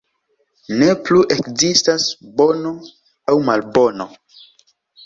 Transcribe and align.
Ne 0.79 0.87
plu 1.09 1.21
ekzistas 1.35 2.09
bono 2.41 2.73
aŭ 3.35 3.39
malbono. 3.51 4.13